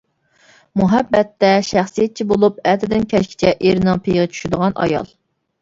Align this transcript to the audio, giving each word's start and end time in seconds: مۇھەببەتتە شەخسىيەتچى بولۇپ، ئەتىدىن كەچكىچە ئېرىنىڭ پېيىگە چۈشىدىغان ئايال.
مۇھەببەتتە 0.79 1.51
شەخسىيەتچى 1.67 2.27
بولۇپ، 2.31 2.57
ئەتىدىن 2.71 3.05
كەچكىچە 3.13 3.53
ئېرىنىڭ 3.59 4.03
پېيىگە 4.09 4.33
چۈشىدىغان 4.35 4.79
ئايال. 4.87 5.17